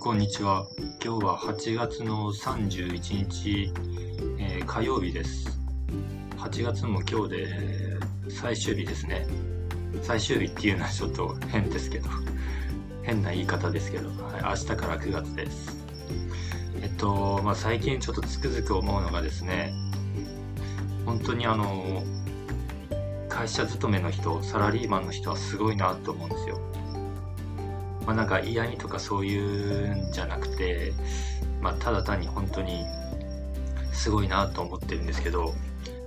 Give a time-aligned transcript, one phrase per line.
[0.00, 0.68] こんにちは。
[1.04, 3.72] 今日は8月の31日、
[4.38, 5.58] えー、火曜日です。
[6.36, 7.48] 8月も今日で
[8.30, 9.26] 最終日ですね。
[10.02, 12.08] 最終日っていうのはちょっと変ですけど、
[13.02, 15.76] 変な言い方ですけど、はい、明日から9月です。
[16.80, 19.74] えっと、まあ、最近ちょっとつくづく思うのがですね、
[21.04, 22.04] 本当にあの、
[23.28, 26.60] 会社勤めの人、サラリーマンの人はすごいなと思うんですよ。
[28.08, 30.94] まあ、なんか嫌味とかそういうんじゃなくて、
[31.60, 32.86] まあ、ただ単に本当に
[33.92, 35.52] すごいなと思ってるんですけど、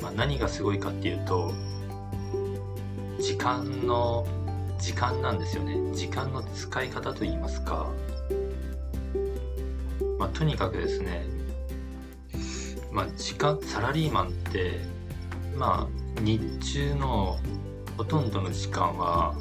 [0.00, 1.52] まあ、何がすごいかっていうと
[3.18, 4.24] 時間の
[4.78, 5.92] 時間なんですよね。
[5.92, 7.90] 時間の使い方といいますか、
[10.20, 11.26] まあ、とにかくですね
[12.92, 14.78] まあ時間サラリーマンって
[15.56, 17.40] まあ日中の
[17.96, 19.34] ほとんどの時間は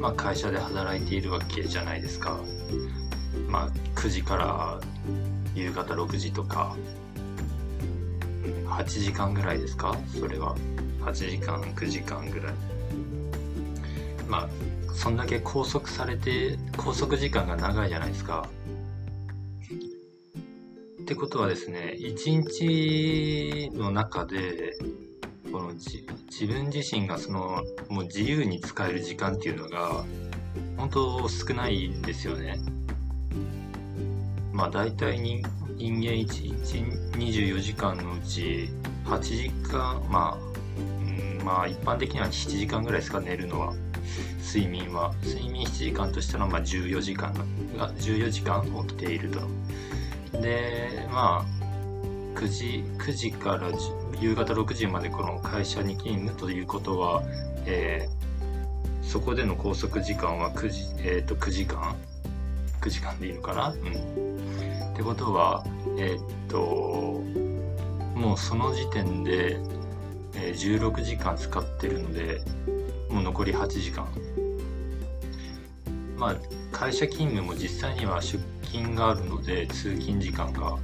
[0.00, 2.40] まあ、会社で働いているわけじゃないですか。
[3.48, 4.80] まあ、9時から
[5.54, 6.76] 夕方6時とか、
[8.66, 9.96] 8時間ぐらいですか？
[10.18, 10.56] それは。
[11.02, 12.54] 8時間、9時間ぐらい。
[14.28, 14.48] まあ、
[14.94, 18.48] そんだけ拘束されて、拘束時間が長いじゃないですか。
[21.02, 24.72] ってことはですね、一日の中で、
[25.52, 30.02] この自分自身がそのもう自由に使える時間っていうのが
[30.78, 32.58] 本当少ないんですよね。
[34.50, 35.44] まあ大体に
[35.76, 36.26] 人間 1,
[36.62, 38.70] 1 24時間のうち
[39.04, 43.74] 8時間まあ、まあ一般的には7時間ぐらいですか寝るのは。
[44.42, 45.12] 睡眠は。
[45.22, 47.32] 睡眠7時間としたらまあ14時間
[47.76, 49.40] が14時間起きていると。
[50.40, 57.24] でまあ9時 ,9 時から10夕方6時までこの会社に勤務ということは、
[57.66, 61.96] えー、そこでの拘束時間は9時,、えー、と9時間
[62.80, 63.70] ？9時間でいいのかな？
[63.70, 64.92] うん。
[64.92, 65.64] ってことは
[65.98, 67.20] えー、っと
[68.16, 69.56] もうその時点で、
[70.36, 72.42] えー、16時間使ってるので
[73.10, 74.06] もう残り8時間。
[76.16, 76.36] まあ
[76.70, 80.78] 会社勤務も実際には出勤があるので通勤時間が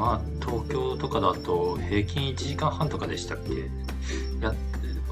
[0.00, 3.68] まあ東京とかだと平均1時間半とかでしたっけ？
[4.42, 4.54] や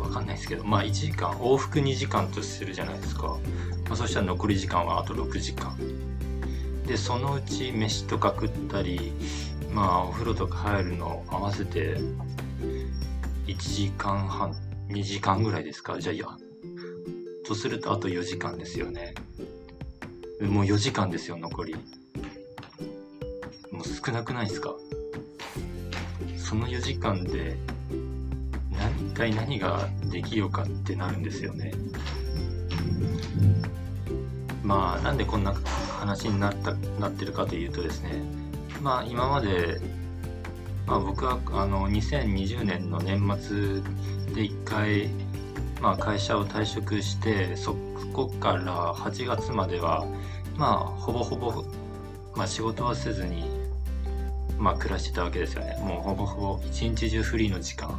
[0.00, 3.36] わかんないですけどまあ1時間往復2時間とするじゃないですか、
[3.86, 5.76] まあ、そしたら残り時間はあと6時間。
[6.86, 9.12] でそのうち飯とか食ったり
[9.74, 11.98] まあお風呂とか入るの合わせて
[13.46, 14.54] 1時間半
[14.88, 16.00] 2時間ぐらいですか？
[16.00, 16.26] じゃあいや
[17.44, 19.14] とするとあと4時間ですよね。
[20.40, 21.76] もう4時間ですよ残り。
[24.08, 24.74] 少なくないですか？
[26.38, 27.58] その4時間で
[29.06, 31.72] 一体何ができようかってなるんですよね。
[34.62, 35.52] まあなんでこんな
[36.00, 38.22] 話になったなってるかというとですね。
[38.80, 39.78] まあ今まで、
[40.86, 43.82] まあ、僕はあの2020年の年末
[44.34, 45.10] で一回、
[45.82, 47.76] まあ、会社を退職してそ
[48.14, 50.06] こから8月までは
[50.56, 51.62] まあほぼほぼ、
[52.34, 53.57] まあ、仕事はせずに
[54.58, 55.76] まあ、暮らしてたわけですよね。
[55.80, 57.98] もうほぼほぼ一日中フリーの時間。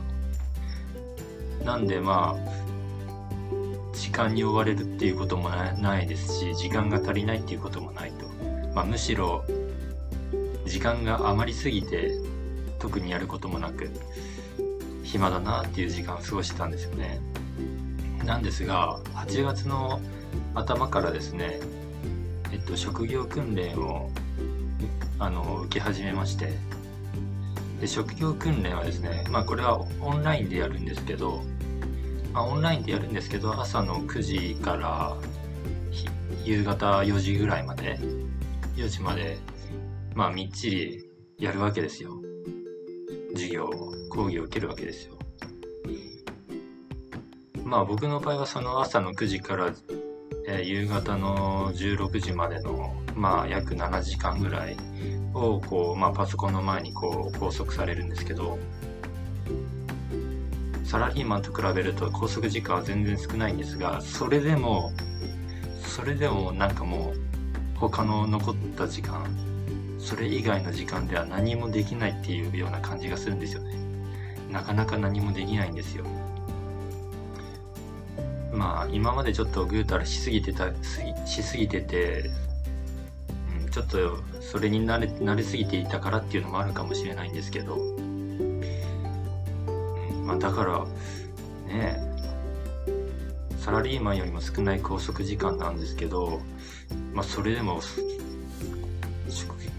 [1.63, 2.69] なんでまあ
[3.93, 8.25] 時間に追われるっていうこともないですし時間が足りないっていうこともないと、
[8.73, 9.43] まあ、むしろ
[10.65, 12.11] 時間が余りすぎて
[12.79, 13.89] 特にやることもなく
[15.03, 17.19] 暇だなっていう時間を過ごしてたんですよね。
[18.25, 19.99] なんですが8月の
[20.53, 21.59] 頭からですね
[22.51, 24.09] えっと職業訓練を
[25.19, 26.53] あの受け始めまして。
[27.79, 31.41] で職業訓練はですねまあこれはオンラインでやるんですけど、
[32.33, 35.15] まあ、オンラインでやるんですけど朝の9時から
[36.43, 37.97] 夕方4時ぐらいまで
[38.75, 39.37] 4時まで
[40.13, 41.05] まあみっちり
[41.37, 42.11] やるわけですよ。
[43.33, 43.69] 授業
[44.09, 45.17] 講義を受けるわけですよ。
[47.63, 49.71] まあ僕の場合はその朝の9時から、
[50.47, 54.77] えー、夕方の16時までのまあ約7時間ぐらい
[55.33, 58.57] をこう、まあ、パソコンの前にこう拘束されるんですけど
[60.85, 64.93] サラリーマンと比べると拘束時間は全然少ないんですがそれでも
[65.83, 69.27] それでもなんかもう他の残った時間
[69.99, 73.75] それ以外の時間では何もできないっていうような感じがするんですよね。
[74.49, 76.05] なかなか何もできないんですよ。
[78.53, 80.71] まあ今までちょっとぐうたらしすぎてた
[81.25, 82.31] しすぎてて
[83.79, 87.77] ちょっとそれに慣れ慣れすぎていたからっていうのもあるかもしれないんですけど、
[90.25, 90.85] まあだから
[91.73, 91.97] ね
[93.57, 96.41] サラリーマンよりも少ない拘束時間なんですけど、
[97.13, 97.79] まあ、それでも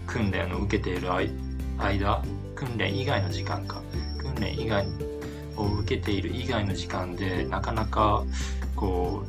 [0.07, 1.11] 訓練を受けている
[1.77, 2.23] 間
[2.55, 3.83] 訓練以外の時間か。
[4.17, 4.87] 訓練以外
[5.57, 8.23] を受けている以外の時間でなかなか
[8.75, 9.23] こ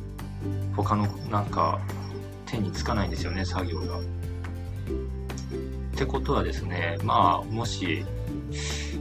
[0.73, 1.79] う他のなんか
[2.45, 3.99] 手につかないんですよね作業が。
[5.93, 8.05] ってことはですねまあもし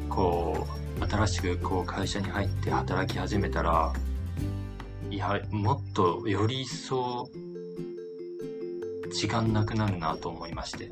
[0.08, 0.66] こ
[1.00, 3.92] う新しくこう会社に入って働き始めたら
[5.10, 7.28] いやもっとより一層
[9.10, 10.90] 時間なくなるなと思いまして。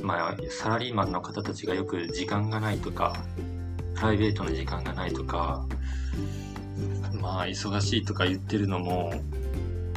[0.00, 3.24] まあサラリーマンの方たちがよく時間がないとか
[3.94, 5.66] プライベートの時間がないとか
[7.20, 9.12] まあ忙しいとか言ってるのも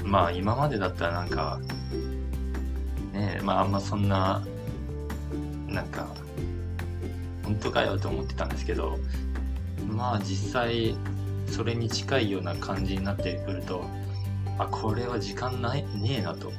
[0.03, 1.61] まあ今までだったらなんか
[3.11, 4.43] ねまああんまそんな
[5.67, 6.07] なんか
[7.43, 8.97] 本当かよと思ってたんですけど
[9.87, 10.95] まあ実際
[11.47, 13.85] それに近いような感じになってくると
[14.57, 16.49] あこれは時間ないねえなと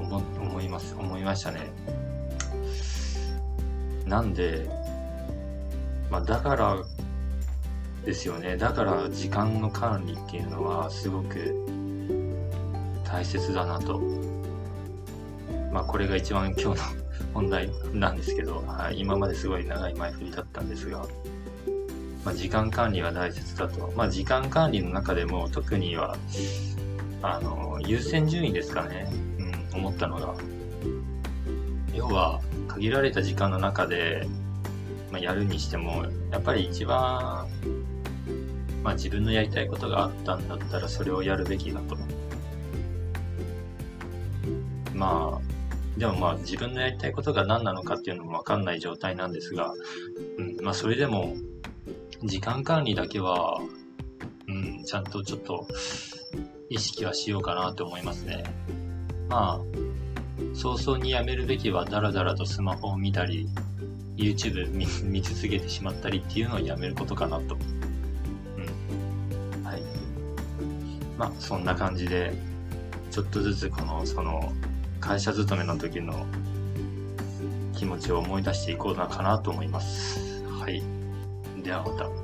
[0.00, 1.70] 思思います思いましたね。
[4.06, 4.68] なんで
[6.10, 6.76] まあだから
[8.04, 8.56] ですよね。
[8.56, 11.54] だから時間の管理っていうのはすごく
[13.04, 14.19] 大切だなと。
[15.72, 17.00] まあこれが一番今日の
[17.34, 21.06] 本題なんですけど、はい、今まですごい長い前振りだったんですが、
[22.24, 23.92] まあ、時間管理は大切だと。
[23.96, 26.16] まあ、時間管理の中でも特には、
[27.22, 29.10] あの、優先順位ですかね。
[29.72, 30.34] うん、思ったのが。
[31.94, 34.26] 要は、限られた時間の中で、
[35.10, 37.48] まあ、やるにしても、やっぱり一番、
[38.82, 41.96] まあ、自分のやりたいことがあったんだったら、それをやるべきだと。
[44.94, 45.59] まあ、
[45.96, 49.72] でもまあ自分のやりたいことが何なのかっていうのもわかんない状態なんですが、
[50.38, 51.34] うん、まあそれでも
[52.22, 53.60] 時間管理だけは、
[54.48, 55.66] うん、ちゃんとちょっと
[56.68, 58.44] 意識はしようかなと思いますね。
[59.28, 63.48] まあ、早々にやめるべきはダラダラとスマホを見たり、
[64.16, 67.56] YouTube 見見続けてしまったりっていうのをやめることかなと。
[68.56, 69.64] うん。
[69.64, 69.82] はい。
[71.18, 72.32] まあ、そんな感じで、
[73.10, 74.52] ちょっとずつこの、その、
[75.00, 76.26] 会社勤めの時の
[77.74, 80.44] 気持ちを思い出していこうかなと思います。
[80.44, 80.82] はい。
[81.62, 82.19] ではまた。